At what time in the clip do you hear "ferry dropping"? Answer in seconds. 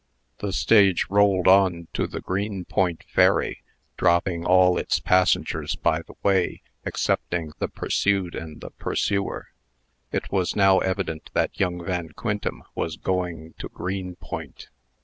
3.03-4.47